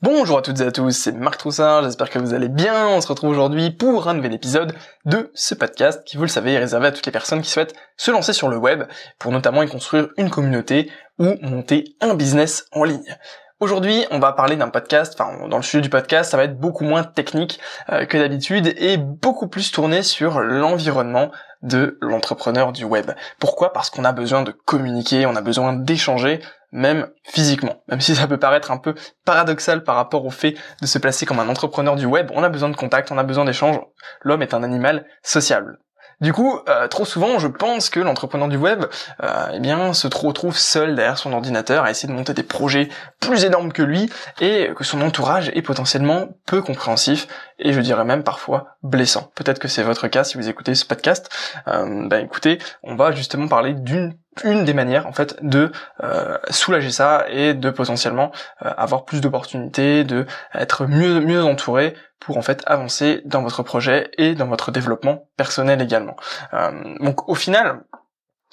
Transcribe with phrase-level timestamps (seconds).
[0.00, 2.86] Bonjour à toutes et à tous, c'est Marc Troussard, j'espère que vous allez bien.
[2.86, 4.72] On se retrouve aujourd'hui pour un nouvel épisode
[5.06, 7.74] de ce podcast qui, vous le savez, est réservé à toutes les personnes qui souhaitent
[7.96, 8.84] se lancer sur le web
[9.18, 13.16] pour notamment y construire une communauté ou monter un business en ligne.
[13.60, 16.60] Aujourd'hui, on va parler d'un podcast, enfin dans le sujet du podcast, ça va être
[16.60, 17.58] beaucoup moins technique
[17.90, 21.32] euh, que d'habitude et beaucoup plus tourné sur l'environnement
[21.62, 23.10] de l'entrepreneur du web.
[23.40, 23.72] Pourquoi?
[23.72, 26.38] Parce qu'on a besoin de communiquer, on a besoin d'échanger,
[26.70, 27.82] même physiquement.
[27.88, 31.26] Même si ça peut paraître un peu paradoxal par rapport au fait de se placer
[31.26, 33.80] comme un entrepreneur du web, on a besoin de contact, on a besoin d'échange.
[34.22, 35.80] L'homme est un animal sociable.
[36.20, 38.86] Du coup, euh, trop souvent, je pense que l'entrepreneur du web,
[39.22, 42.88] euh, eh bien, se retrouve seul derrière son ordinateur à essayer de monter des projets
[43.20, 48.04] plus énormes que lui et que son entourage est potentiellement peu compréhensif et je dirais
[48.04, 49.30] même parfois blessant.
[49.34, 51.28] Peut-être que c'est votre cas si vous écoutez ce podcast.
[51.66, 55.72] Euh, bah, écoutez, on va justement parler d'une une des manières en fait de
[56.02, 58.32] euh, soulager ça et de potentiellement
[58.64, 63.62] euh, avoir plus d'opportunités, de être mieux mieux entouré pour en fait avancer dans votre
[63.62, 66.16] projet et dans votre développement personnel également.
[66.52, 67.80] Euh, donc au final,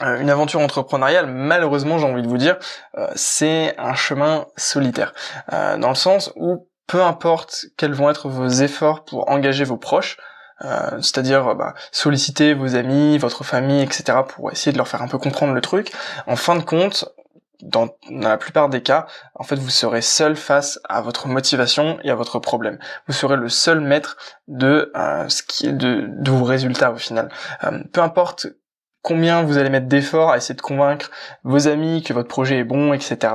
[0.02, 2.58] une aventure entrepreneuriale, malheureusement j'ai envie de vous dire,
[3.16, 5.14] c'est un chemin solitaire.
[5.50, 10.18] dans le sens où peu importe quels vont être vos efforts pour engager vos proches,
[10.64, 14.20] euh, c'est-à-dire bah, solliciter vos amis, votre famille, etc.
[14.28, 15.92] pour essayer de leur faire un peu comprendre le truc.
[16.28, 17.06] En fin de compte,
[17.62, 22.10] dans, la plupart des cas, en fait, vous serez seul face à votre motivation et
[22.10, 22.78] à votre problème.
[23.08, 27.30] Vous serez le seul maître de euh, ce qui est de, vos résultats au final.
[27.64, 28.48] Euh, peu importe
[29.02, 31.12] combien vous allez mettre d'efforts à essayer de convaincre
[31.44, 33.34] vos amis que votre projet est bon, etc.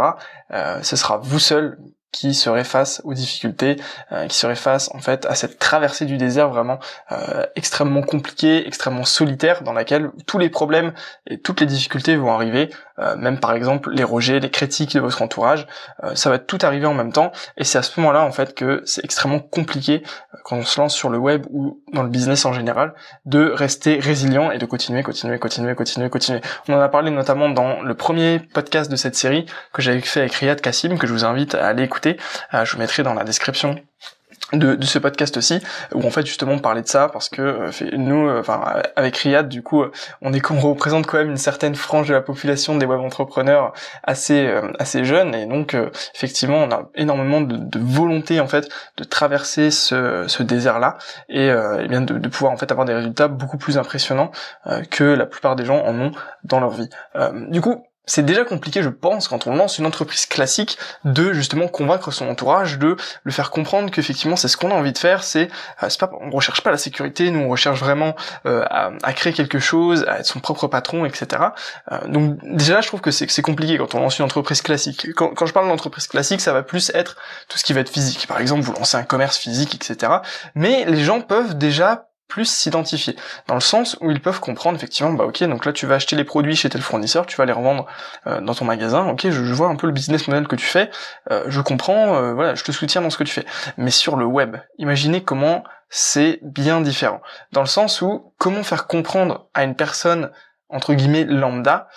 [0.51, 1.79] ce sera vous seul
[2.13, 3.77] qui serait face aux difficultés,
[4.13, 6.79] euh, qui serait face en fait à cette traversée du désert vraiment
[7.13, 10.93] euh, extrêmement compliquée, extrêmement solitaire, dans laquelle tous les problèmes
[11.27, 15.01] et toutes les difficultés vont arriver, euh, même par exemple les rejets, les critiques de
[15.01, 15.67] votre entourage,
[16.15, 18.83] ça va tout arriver en même temps, et c'est à ce moment-là en fait que
[18.85, 20.03] c'est extrêmement compliqué
[20.45, 23.99] quand on se lance sur le web ou dans le business en général, de rester
[23.99, 26.41] résilient et de continuer, continuer, continuer, continuer, continuer.
[26.69, 30.21] On en a parlé notamment dans le premier podcast de cette série que j'avais fait
[30.21, 32.19] avec Riyad Kassim, que je vous invite à aller écouter.
[32.55, 33.77] Euh, je vous mettrai dans la description
[34.53, 35.61] de, ce podcast aussi
[35.95, 38.61] où en fait justement on de ça parce que euh, nous euh, enfin
[38.97, 39.85] avec Riyad du coup
[40.23, 43.73] on est qu'on représente quand même une certaine frange de la population des web entrepreneurs
[44.03, 45.35] assez assez jeunes.
[45.35, 45.77] Et donc
[46.15, 51.47] effectivement on a énormément de, volonté en fait de traverser ce, ce désert là et,
[51.47, 54.31] et bien de, de, pouvoir en fait avoir des résultats beaucoup plus impressionnants
[54.91, 56.13] que la plupart des gens en ont
[56.45, 56.89] dans leur vie.
[57.49, 61.69] Du coup c'est déjà compliqué, je pense, quand on lance une entreprise classique, de justement
[61.69, 65.23] convaincre son entourage, de le faire comprendre qu'effectivement c'est ce qu'on a envie de faire.
[65.23, 65.49] C'est,
[65.85, 68.17] euh, pas, on recherche pas la sécurité, nous on recherche vraiment
[68.47, 71.41] euh, à, créer quelque chose, à être son propre patron, etc.
[71.93, 75.15] Euh, donc déjà, je trouve que c'est, compliqué quand on lance une entreprise classique.
[75.15, 77.17] Quand je parle d'entreprise classique, ça va plus être
[77.49, 78.27] tout ce qui va être physique.
[78.27, 80.15] Par exemple, vous lancez un commerce physique, etc.
[80.57, 83.17] Mais les gens peuvent déjà plus s'identifier.
[83.49, 86.17] Dans le sens où ils peuvent comprendre effectivement bah ok donc là tu vas acheter
[86.17, 87.87] les produits chez tel fournisseur tu vas les revendre
[88.27, 90.91] euh, dans ton magasin ok je, vois un peu le business model que tu fais
[91.31, 93.45] euh, je comprends euh, voilà je te soutiens dans ce que tu fais.
[93.77, 97.21] Mais sur le web imaginez comment c'est bien différent.
[97.51, 100.31] Dans le sens où comment faire comprendre à une personne
[100.69, 101.89] entre guillemets lambda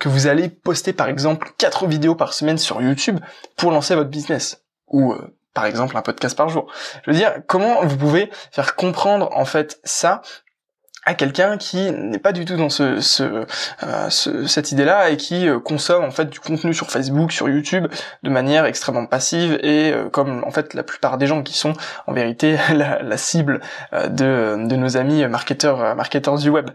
[0.00, 3.20] que vous allez poster par exemple quatre vidéos par semaine sur YouTube
[3.58, 4.62] pour lancer votre business?
[4.88, 5.14] Ou
[5.54, 6.66] par exemple un podcast par jour.
[7.04, 10.20] Je veux dire, comment vous pouvez faire comprendre en fait ça
[11.06, 13.46] à quelqu'un qui n'est pas du tout dans ce, ce,
[13.82, 17.86] euh, cette idée-là et qui euh, consomme en fait du contenu sur Facebook, sur YouTube
[18.22, 21.74] de manière extrêmement passive et euh, comme en fait la plupart des gens qui sont
[22.06, 23.60] en vérité la, cible
[23.92, 26.70] de, de nos amis marketeurs marketeurs du web.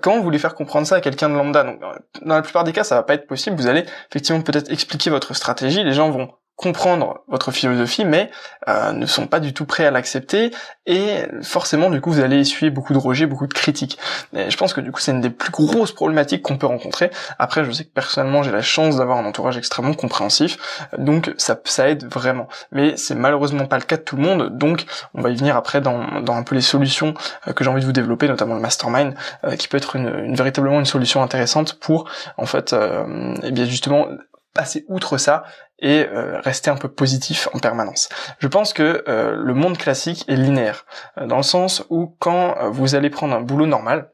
[0.00, 1.64] comment vous voulez faire comprendre ça à quelqu'un de lambda?
[1.64, 1.80] Donc
[2.22, 3.56] dans la plupart des cas ça va pas être possible.
[3.56, 6.30] Vous allez effectivement peut-être expliquer votre stratégie, les gens vont
[6.60, 8.30] comprendre votre philosophie, mais
[8.68, 10.50] euh, ne sont pas du tout prêts à l'accepter,
[10.84, 13.98] et forcément, du coup, vous allez essuyer beaucoup de rejets, beaucoup de critiques.
[14.34, 17.10] Et je pense que du coup, c'est une des plus grosses problématiques qu'on peut rencontrer.
[17.38, 20.58] Après, je sais que personnellement, j'ai la chance d'avoir un entourage extrêmement compréhensif,
[20.98, 22.46] donc ça, ça aide vraiment.
[22.72, 24.84] Mais c'est malheureusement pas le cas de tout le monde, donc
[25.14, 27.14] on va y venir après dans, dans un peu les solutions
[27.48, 29.14] euh, que j'ai envie de vous développer, notamment le mastermind,
[29.44, 33.50] euh, qui peut être une, une, véritablement une solution intéressante pour, en fait, euh, et
[33.50, 34.08] bien justement
[34.54, 35.44] passer outre ça
[35.80, 38.08] et euh, rester un peu positif en permanence.
[38.38, 40.84] Je pense que euh, le monde classique est linéaire,
[41.18, 44.10] euh, dans le sens où quand vous allez prendre un boulot normal,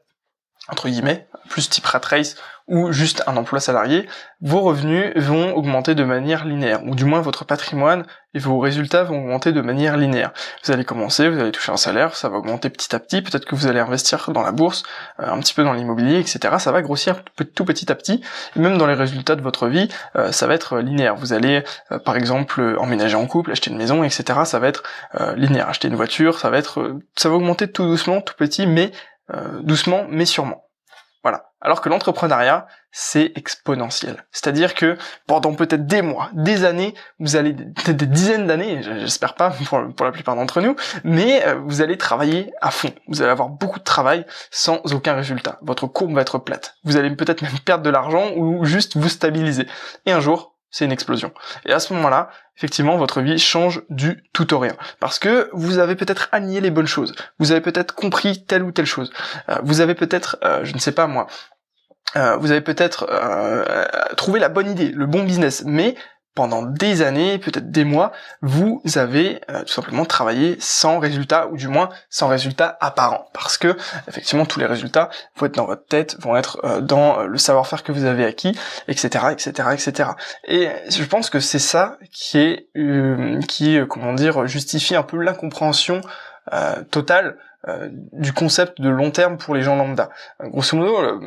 [0.69, 2.35] entre guillemets, plus type rat race,
[2.67, 4.07] ou juste un emploi salarié,
[4.41, 9.03] vos revenus vont augmenter de manière linéaire, ou du moins votre patrimoine et vos résultats
[9.03, 10.31] vont augmenter de manière linéaire.
[10.63, 13.45] Vous allez commencer, vous allez toucher un salaire, ça va augmenter petit à petit, peut-être
[13.45, 14.83] que vous allez investir dans la bourse,
[15.19, 16.55] euh, un petit peu dans l'immobilier, etc.
[16.59, 17.23] Ça va grossir
[17.55, 18.21] tout petit à petit,
[18.55, 19.87] et même dans les résultats de votre vie,
[20.17, 21.15] euh, ça va être linéaire.
[21.15, 24.41] Vous allez, euh, par exemple, emménager en couple, acheter une maison, etc.
[24.43, 24.83] Ça va être
[25.35, 25.69] linéaire.
[25.69, 28.91] Acheter une voiture, ça va être, ça va augmenter tout doucement, tout petit, mais
[29.63, 30.66] doucement, mais sûrement.
[31.27, 31.51] Voilà.
[31.59, 34.25] Alors que l'entrepreneuriat, c'est exponentiel.
[34.31, 34.97] C'est-à-dire que
[35.27, 40.11] pendant peut-être des mois, des années, vous allez des dizaines d'années, j'espère pas pour, la
[40.13, 42.93] plupart d'entre nous, mais euh, vous allez travailler à fond.
[43.09, 45.59] Vous allez avoir beaucoup de travail sans aucun résultat.
[45.63, 46.77] Votre courbe va être plate.
[46.85, 49.67] Vous allez peut-être même perdre de l'argent ou juste vous stabiliser.
[50.05, 51.33] Et un jour, c'est une explosion.
[51.65, 54.75] Et à ce moment-là, effectivement, votre vie change du tout au rien.
[54.99, 57.15] Parce que vous avez peut-être aligné les bonnes choses.
[57.39, 59.11] Vous avez peut-être compris telle ou telle chose.
[59.49, 61.27] Euh, vous avez peut-être, euh, je ne sais pas moi,
[62.15, 63.05] euh, vous avez peut-être
[64.15, 65.95] trouvé la bonne idée, le bon business, mais
[66.37, 68.11] pendant des années, peut-être des mois,
[68.43, 73.27] vous avez euh, tout simplement travaillé sans résultat, ou du moins sans résultat apparent.
[73.33, 73.75] Parce que,
[74.07, 77.39] effectivement, tous les résultats vont être dans votre tête, vont être euh, dans euh, le
[77.39, 78.55] savoir-faire que vous avez acquis,
[78.87, 80.11] etc., etc., etc.
[80.47, 82.69] Et je pense que c'est ça qui est,
[83.47, 86.01] qui, comment dire, justifie un peu l'incompréhension
[86.91, 87.56] totale euh,
[88.13, 90.09] du concept de long terme pour les gens lambda.
[90.41, 91.19] Euh, grosso modo, euh,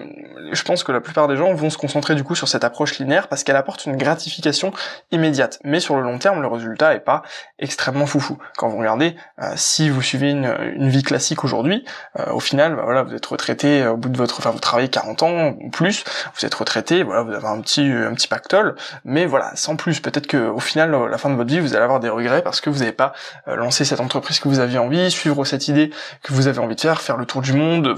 [0.53, 2.99] je pense que la plupart des gens vont se concentrer du coup sur cette approche
[2.99, 4.73] linéaire parce qu'elle apporte une gratification
[5.11, 5.59] immédiate.
[5.65, 7.23] Mais sur le long terme, le résultat est pas
[7.59, 8.39] extrêmement foufou.
[8.57, 9.17] Quand vous regardez,
[9.57, 11.85] si vous suivez une, vie classique aujourd'hui,
[12.33, 15.23] au final, bah, voilà, vous êtes retraité au bout de votre, enfin vous travaillez 40
[15.23, 16.05] ans ou plus,
[16.35, 20.01] vous êtes retraité, voilà, vous avez un petit un petit pactole, mais voilà, sans plus.
[20.01, 22.61] Peut-être que au final, la fin de votre vie, vous allez avoir des regrets parce
[22.61, 23.13] que vous n'avez pas
[23.47, 25.91] lancé cette entreprise que vous aviez envie, suivre cette idée
[26.23, 27.97] que vous avez envie de faire, faire le tour du monde,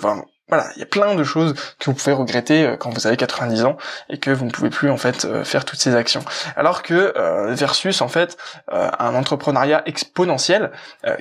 [0.53, 3.17] voilà, il y a plein de choses que vous pouvez regretter euh, quand vous avez
[3.17, 3.79] 90 ans
[4.11, 6.23] et que vous ne pouvez plus en fait euh, faire toutes ces actions.
[6.57, 8.37] Alors que euh, versus en fait
[8.71, 10.73] un entrepreneuriat exponentiel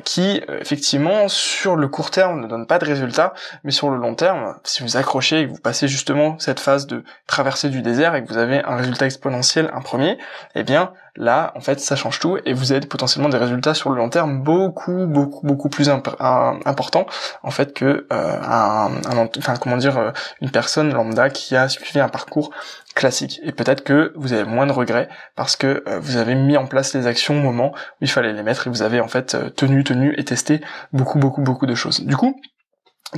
[0.04, 4.16] qui effectivement sur le court terme ne donne pas de résultats, mais sur le long
[4.16, 8.16] terme, si vous accrochez et que vous passez justement cette phase de traversée du désert
[8.16, 10.18] et que vous avez un résultat exponentiel, un premier,
[10.56, 13.90] eh bien là en fait ça change tout et vous avez potentiellement des résultats sur
[13.90, 17.06] le long terme beaucoup beaucoup beaucoup plus importants
[17.44, 20.12] en fait que un, un enfin comment dire, euh,
[20.42, 22.52] une personne lambda qui a suivi un parcours
[22.96, 23.40] classique.
[23.44, 26.68] Et peut-être que vous avez moins de regrets parce que euh, vous avez mis en
[26.68, 29.36] place les actions au moment où il fallait les mettre et vous avez en fait
[29.36, 30.62] euh, tenu, tenu et testé
[30.92, 32.02] beaucoup, beaucoup, beaucoup de choses.
[32.02, 32.40] Du coup,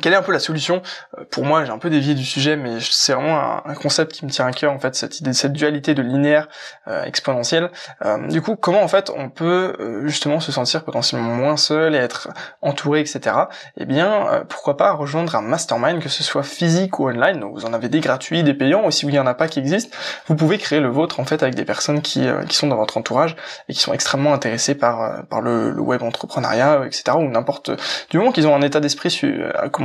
[0.01, 0.81] quelle est un peu la solution?
[1.17, 4.25] Euh, Pour moi, j'ai un peu dévié du sujet, mais c'est vraiment un, concept qui
[4.25, 6.47] me tient à cœur, en fait, cette idée, cette dualité de linéaire
[6.87, 7.69] euh, exponentielle.
[8.05, 11.97] Euh, du coup, comment en fait on peut justement se sentir potentiellement moins seul et
[11.97, 12.29] être
[12.61, 13.35] entouré, etc.
[13.77, 17.39] Eh bien, pourquoi pas rejoindre un mastermind, que ce soit physique ou online.
[17.39, 19.47] Donc, vous en avez des gratuits, des payants, ou si il n'y en a pas
[19.47, 19.95] qui existent,
[20.27, 22.97] vous pouvez créer le vôtre en fait avec des personnes qui, qui sont dans votre
[22.97, 23.35] entourage
[23.69, 27.17] et qui sont extrêmement intéressées par par le, le web entrepreneuriat, etc.
[27.17, 27.71] Ou n'importe
[28.09, 29.09] du moment qu'ils ont un état d'esprit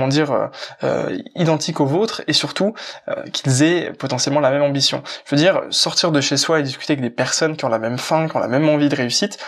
[0.07, 0.47] dire, euh,
[0.85, 2.75] euh, identiques au vôtre et surtout
[3.09, 5.03] euh, qu'ils aient potentiellement la même ambition.
[5.25, 7.81] Je veux dire, sortir de chez soi et discuter avec des personnes qui ont la
[7.81, 9.39] même faim, qui ont la même envie de réussite,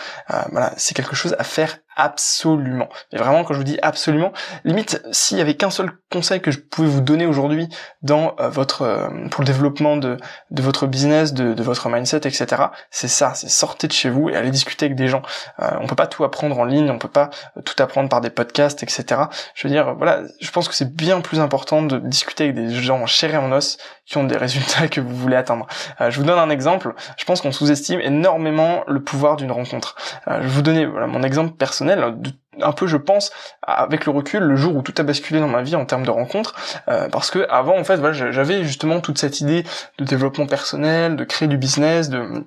[0.51, 2.87] voilà, c'est quelque chose à faire absolument.
[3.11, 4.31] Et vraiment, quand je vous dis absolument,
[4.63, 7.67] limite, s'il y avait qu'un seul conseil que je pouvais vous donner aujourd'hui
[8.01, 10.17] dans euh, votre euh, pour le développement de,
[10.51, 14.29] de votre business, de, de votre mindset, etc., c'est ça, c'est sortir de chez vous
[14.29, 15.21] et aller discuter avec des gens.
[15.59, 17.29] Euh, on peut pas tout apprendre en ligne, on peut pas
[17.65, 19.23] tout apprendre par des podcasts, etc.
[19.53, 22.69] Je veux dire, voilà, je pense que c'est bien plus important de discuter avec des
[22.73, 25.67] gens en et en os qui ont des résultats que vous voulez atteindre.
[25.99, 26.93] je vous donne un exemple.
[27.17, 29.95] Je pense qu'on sous-estime énormément le pouvoir d'une rencontre.
[30.27, 34.43] je vais vous donner voilà, mon exemple personnel un peu je pense avec le recul
[34.43, 36.55] le jour où tout a basculé dans ma vie en termes de rencontres
[36.87, 39.63] euh, parce que avant en fait j'avais justement toute cette idée
[39.97, 42.45] de développement personnel de créer du business de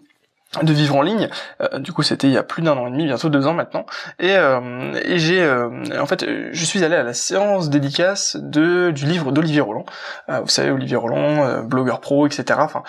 [0.63, 1.29] de vivre en ligne.
[1.61, 3.55] Euh, du coup, c'était il y a plus d'un an et demi, bientôt deux ans
[3.55, 3.87] maintenant.
[4.19, 8.91] Et, euh, et j'ai, euh, en fait, je suis allé à la séance dédicace de
[8.91, 9.85] du livre d'Olivier Roland.
[10.29, 12.61] vous savez, Olivier Roland, blogueur pro, etc.
[12.63, 12.83] Enfin,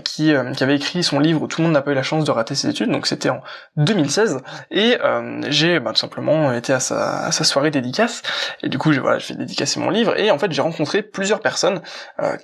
[0.00, 2.30] qui, qui avait écrit son livre Tout le monde n'a pas eu la chance de
[2.30, 2.90] rater ses études.
[2.90, 3.40] Donc c'était en
[3.76, 4.40] 2016.
[4.70, 4.98] Et
[5.48, 8.22] j'ai bah, tout simplement été à sa, à sa soirée dédicace.
[8.62, 10.18] Et du coup, j'ai voilà, j'ai dédicacé mon livre.
[10.18, 11.80] Et en fait, j'ai rencontré plusieurs personnes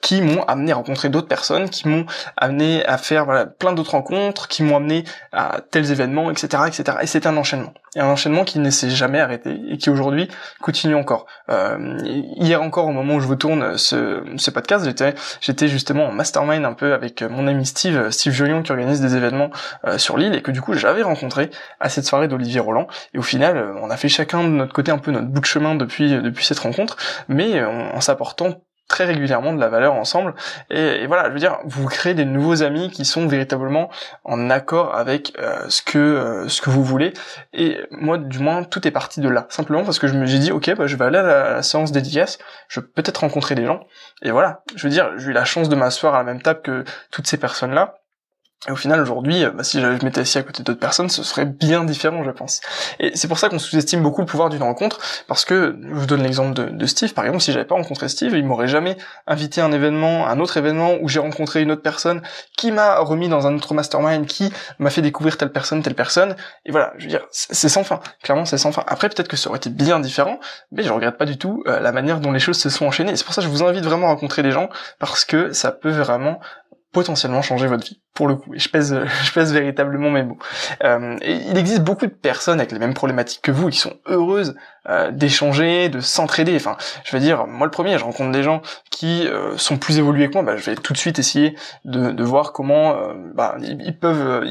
[0.02, 3.92] qui m'ont amené à rencontrer d'autres personnes, qui m'ont amené à faire voilà plein d'autres
[3.92, 6.98] rencontres, m'ont amené à tels événements, etc., etc.
[7.02, 7.72] Et c'est un enchaînement.
[7.96, 10.28] Et un enchaînement qui ne s'est jamais arrêté et qui aujourd'hui
[10.60, 11.26] continue encore.
[11.48, 11.98] Euh,
[12.36, 16.12] hier encore, au moment où je vous tourne ce, ce podcast, j'étais, j'étais justement en
[16.12, 19.50] mastermind un peu avec mon ami Steve, Steve Jolion, qui organise des événements
[19.86, 21.50] euh, sur l'île et que du coup j'avais rencontré
[21.80, 22.86] à cette soirée d'Olivier Roland.
[23.12, 25.40] Et au final, euh, on a fait chacun de notre côté un peu notre bout
[25.40, 26.96] de chemin depuis depuis cette rencontre,
[27.28, 30.34] mais en s'apportant très régulièrement de la valeur ensemble.
[30.68, 33.88] Et, voilà, je veux dire, vous créez des nouveaux amis qui sont véritablement
[34.24, 37.14] en accord avec euh, ce que euh, ce que vous voulez.
[37.54, 39.46] Et moi, du moins, tout est parti de là.
[39.48, 41.92] Simplement parce que je me j'ai dit, ok, bah, je vais aller à la, séance
[41.92, 43.86] dédicace, je vais peut-être rencontrer des gens.
[44.22, 46.60] Et voilà, je veux dire, j'ai eu la chance de m'asseoir à la même table
[46.62, 47.99] que toutes ces personnes-là.
[48.68, 51.22] Et au final, aujourd'hui, euh, bah, si je m'étais assis à côté d'autres personnes, ce
[51.22, 52.60] serait bien différent, je pense.
[52.98, 54.98] Et c'est pour ça qu'on sous-estime beaucoup le pouvoir d'une rencontre,
[55.28, 58.34] parce que, je vous donne l'exemple de, Steve, par exemple, si j'avais pas rencontré Steve,
[58.36, 61.80] il m'aurait jamais invité à un événement, un autre événement, où j'ai rencontré une autre
[61.80, 62.20] personne,
[62.58, 66.36] qui m'a remis dans un autre mastermind, qui m'a fait découvrir telle personne, telle personne,
[66.66, 68.84] et voilà, je veux dire, c'est sans fin, clairement c'est sans fin.
[68.88, 70.38] Après, peut-être que ça aurait été bien différent,
[70.70, 73.16] mais je regrette pas du tout euh, la manière dont les choses se sont enchaînées.
[73.16, 75.72] C'est pour ça que je vous invite vraiment à rencontrer des gens, parce que ça
[75.72, 76.40] peut vraiment
[76.92, 78.54] potentiellement changer votre vie pour le coup.
[78.54, 80.38] Et je pèse, je pèse véritablement mes mots.
[80.84, 84.54] Euh, il existe beaucoup de personnes avec les mêmes problématiques que vous qui sont heureuses
[84.88, 86.56] euh, d'échanger, de s'entraider.
[86.56, 89.98] Enfin, je veux dire, moi le premier, je rencontre des gens qui euh, sont plus
[89.98, 90.42] évolués que moi.
[90.42, 94.44] Bah, je vais tout de suite essayer de, de voir comment euh, bah, ils, peuvent,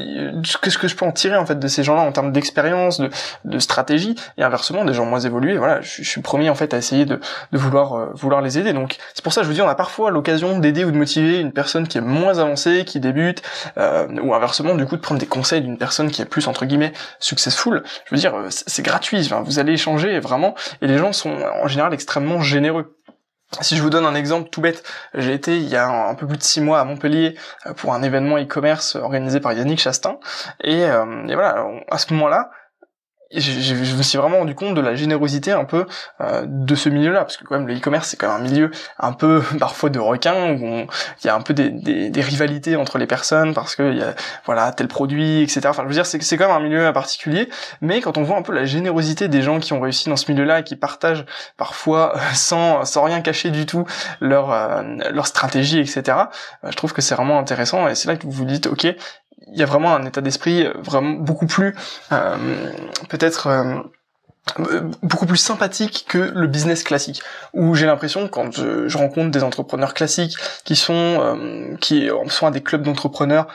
[0.62, 3.10] qu'est-ce que je peux en tirer en fait de ces gens-là en termes d'expérience, de,
[3.44, 4.14] de stratégie.
[4.38, 7.04] Et inversement, des gens moins évolués, voilà, je, je suis premier en fait à essayer
[7.04, 7.20] de,
[7.52, 8.72] de vouloir, vouloir les aider.
[8.72, 11.40] Donc c'est pour ça je vous dis, on a parfois l'occasion d'aider ou de motiver
[11.40, 13.42] une personne qui est moins avancée, qui débute,
[13.78, 16.66] euh, ou inversement du coup de prendre des conseils d'une personne qui est plus entre
[16.66, 17.82] guillemets successful.
[18.06, 21.30] Je veux dire, euh, c'est gratuit, vous allez échanger vraiment, et les gens sont
[21.62, 22.96] en général extrêmement généreux.
[23.60, 24.84] Si je vous donne un exemple tout bête,
[25.14, 27.36] j'ai été il y a un peu plus de six mois à Montpellier
[27.66, 30.18] euh, pour un événement e-commerce organisé par Yannick Chastain,
[30.62, 32.50] et, et voilà, à ce moment-là,
[33.32, 35.86] je, me suis vraiment rendu compte de la générosité un peu
[36.20, 38.70] euh, de ce milieu-là, parce que quand même le e-commerce c'est quand même un milieu
[38.98, 42.76] un peu parfois de requin où il y a un peu des, des, des, rivalités
[42.76, 44.14] entre les personnes parce que y a
[44.46, 45.60] voilà tel produit etc.
[45.66, 47.48] Enfin je veux dire c'est c'est quand même un milieu particulier,
[47.80, 50.30] mais quand on voit un peu la générosité des gens qui ont réussi dans ce
[50.30, 51.24] milieu-là et qui partagent
[51.56, 53.84] parfois sans sans rien cacher du tout
[54.20, 54.82] leur euh,
[55.12, 56.02] leur stratégie etc.
[56.64, 58.88] Euh, je trouve que c'est vraiment intéressant et c'est là que vous vous dites ok
[59.48, 61.74] il y a vraiment un état d'esprit euh, vraiment beaucoup plus
[62.12, 62.36] euh,
[63.08, 67.22] peut-être euh, beaucoup plus sympathique que le business classique.
[67.52, 72.62] Où j'ai l'impression quand je, rencontre des entrepreneurs classiques qui sont qui sont à des
[72.62, 73.48] clubs d'entrepreneurs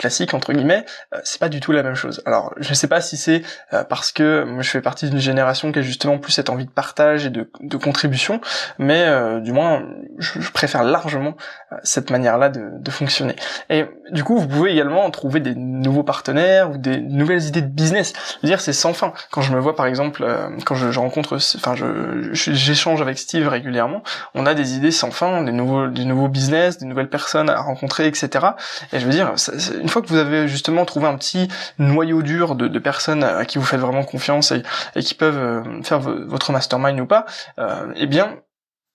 [0.00, 2.22] classique entre guillemets, euh, c'est pas du tout la même chose.
[2.24, 3.42] Alors je sais pas si c'est
[3.74, 6.64] euh, parce que moi, je fais partie d'une génération qui a justement plus cette envie
[6.64, 8.40] de partage et de, de contribution,
[8.78, 9.82] mais euh, du moins
[10.18, 11.36] je, préfère largement
[11.82, 13.36] cette manière-là de, de, fonctionner.
[13.68, 17.68] Et du coup vous pouvez également trouver des nouveaux partenaires ou des nouvelles idées de
[17.68, 18.14] business.
[18.16, 19.12] Je veux dire c'est sans fin.
[19.30, 20.26] Quand je me vois par exemple,
[20.64, 24.02] quand je, je rencontre, enfin je j'échange avec Steve régulièrement,
[24.34, 27.60] on a des idées sans fin, des nouveaux des nouveaux business, des nouvelles personnes à
[27.60, 28.46] rencontrer, etc.
[28.92, 29.52] Et je veux dire, ça,
[29.90, 33.64] fois que vous avez justement trouvé un petit noyau dur de, personnes à qui vous
[33.64, 34.62] faites vraiment confiance et,
[35.02, 37.26] qui peuvent euh, faire votre mastermind ou pas,
[37.58, 38.38] euh, eh bien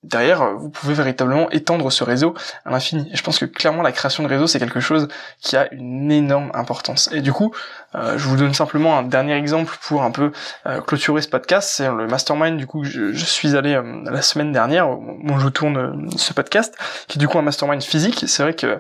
[0.06, 2.34] derrière, euh, vous pouvez véritablement étendre ce réseau
[2.66, 3.10] à l'infini.
[3.14, 5.08] Je pense que clairement, la création de réseau, c'est quelque chose
[5.42, 7.10] qui a une énorme importance.
[7.12, 7.54] Et du coup,
[7.96, 10.32] euh, je vous donne simplement un dernier exemple pour un peu
[10.68, 11.70] euh, clôturer ce podcast.
[11.76, 16.10] C'est le mastermind, du coup, je, je suis allé la semaine dernière, où je tourne
[16.18, 16.76] ce podcast,
[17.08, 18.26] qui est du coup un mastermind physique.
[18.28, 18.80] C'est vrai que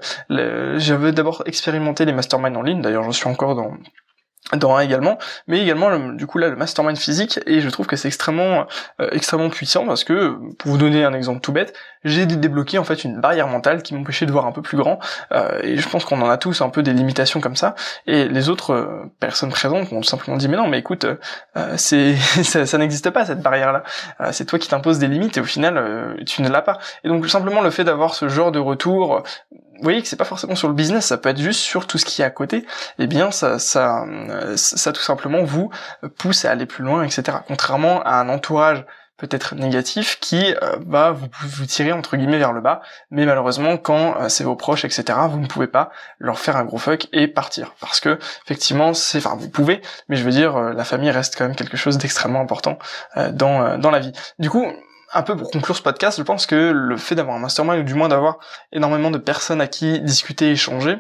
[0.78, 2.82] j'avais d'abord expérimenté les masterminds en ligne.
[2.82, 3.72] D'ailleurs, je suis encore dans
[4.54, 7.96] dans un également, mais également du coup là le mastermind physique et je trouve que
[7.96, 8.68] c'est extrêmement
[9.02, 11.74] euh, extrêmement puissant parce que pour vous donner un exemple tout bête,
[12.04, 15.00] j'ai débloqué en fait une barrière mentale qui m'empêchait de voir un peu plus grand
[15.32, 17.74] euh, et je pense qu'on en a tous un peu des limitations comme ça
[18.06, 21.08] et les autres euh, personnes présentes ont simplement dit mais non mais écoute
[21.76, 25.42] c'est ça, ça n'existe pas cette barrière là c'est toi qui t'imposes des limites et
[25.42, 26.78] au final tu ne l'as pas.
[27.04, 29.24] Et donc simplement le fait d'avoir ce genre de retour
[29.78, 31.98] vous voyez que c'est pas forcément sur le business, ça peut être juste sur tout
[31.98, 32.66] ce qui est à côté,
[33.00, 34.06] eh bien ça, ça,
[34.56, 35.70] ça tout simplement vous
[36.18, 37.38] pousse à aller plus loin, etc.
[37.48, 38.86] Contrairement à un entourage
[39.18, 43.78] peut-être négatif qui euh, va vous, vous tirer entre guillemets vers le bas, mais malheureusement
[43.78, 47.08] quand euh, c'est vos proches, etc., vous ne pouvez pas leur faire un gros fuck
[47.14, 47.74] et partir.
[47.80, 51.38] Parce que effectivement, c'est, enfin vous pouvez, mais je veux dire, euh, la famille reste
[51.38, 52.78] quand même quelque chose d'extrêmement important
[53.32, 54.12] dans, dans la vie.
[54.40, 54.66] Du coup,
[55.14, 57.84] un peu pour conclure ce podcast, je pense que le fait d'avoir un mastermind, ou
[57.84, 58.40] du moins d'avoir
[58.72, 60.98] énormément de personnes à qui discuter, échanger,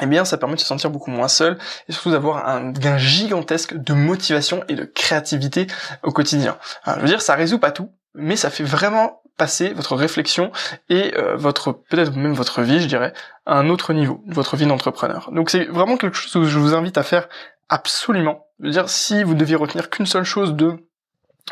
[0.00, 1.58] eh bien ça permet de se sentir beaucoup moins seul
[1.88, 5.66] et surtout d'avoir un gain gigantesque de motivation et de créativité
[6.02, 6.56] au quotidien.
[6.86, 10.52] je veux dire, ça résout pas tout, mais ça fait vraiment passer votre réflexion
[10.90, 13.14] et euh, votre peut-être même votre vie, je dirais,
[13.46, 15.30] à un autre niveau, votre vie d'entrepreneur.
[15.32, 17.28] Donc c'est vraiment quelque chose que je vous invite à faire
[17.70, 18.46] absolument.
[18.60, 20.76] Je veux dire, si vous deviez retenir qu'une seule chose de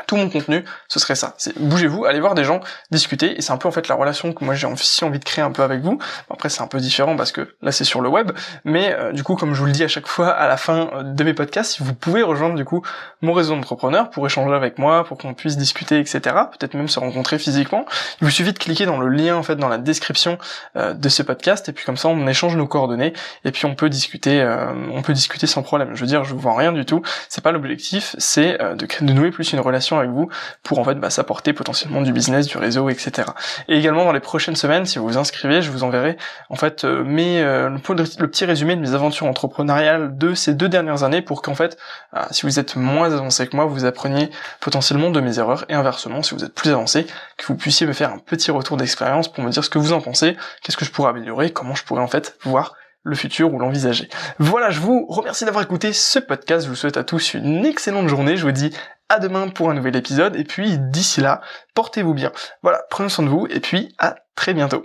[0.06, 1.34] tout mon contenu, ce serait ça.
[1.38, 4.32] C'est bougez-vous, allez voir des gens, discuter, et c'est un peu en fait la relation
[4.32, 5.98] que moi j'ai aussi envie de créer un peu avec vous.
[6.30, 8.32] Après c'est un peu différent parce que là c'est sur le web,
[8.64, 10.90] mais euh, du coup comme je vous le dis à chaque fois à la fin
[10.94, 12.82] euh, de mes podcasts, vous pouvez rejoindre du coup
[13.22, 16.20] mon réseau d'entrepreneurs pour échanger avec moi, pour qu'on puisse discuter, etc.
[16.58, 17.84] Peut-être même se rencontrer physiquement.
[18.20, 20.38] Il vous suffit de cliquer dans le lien en fait dans la description
[20.76, 23.12] euh, de ce podcast, et puis comme ça on échange nos coordonnées,
[23.44, 24.44] et puis on peut discuter,
[24.92, 25.94] on peut discuter sans problème.
[25.94, 27.02] Je veux dire, je vous vends rien du tout.
[27.28, 30.28] C'est pas l'objectif, c'est de, de nouer plus une relation avec vous
[30.62, 33.28] pour en fait bah, s'apporter potentiellement du business, du réseau, etc.
[33.68, 36.16] Et également dans les prochaines semaines, si vous vous inscrivez, je vous enverrai
[36.50, 40.68] en fait euh, mes, euh, le, petit résumé de mes aventures entrepreneuriales de ces deux
[40.68, 41.78] dernières années pour qu'en fait,
[42.16, 44.30] euh, si vous êtes moins avancé que moi, vous appreniez
[44.60, 47.06] potentiellement de mes erreurs et inversement, si vous êtes plus avancé,
[47.36, 49.92] que vous puissiez me faire un petit retour d'expérience pour me dire ce que vous
[49.92, 52.74] en pensez, qu'est-ce que je pourrais améliorer, comment je pourrais en fait voir
[53.08, 54.08] le futur ou l'envisager.
[54.38, 56.64] Voilà, je vous remercie d'avoir écouté ce podcast.
[56.64, 58.36] Je vous souhaite à tous une excellente journée.
[58.36, 58.70] Je vous dis
[59.08, 60.36] à demain pour un nouvel épisode.
[60.36, 61.40] Et puis d'ici là,
[61.74, 62.32] portez-vous bien.
[62.62, 64.84] Voilà, prenez soin de vous et puis à très bientôt.